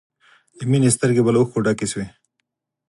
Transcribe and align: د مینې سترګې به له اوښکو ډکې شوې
د 0.57 0.59
مینې 0.69 0.89
سترګې 0.95 1.21
به 1.23 1.31
له 1.33 1.39
اوښکو 1.39 1.63
ډکې 1.65 1.87
شوې 1.91 2.05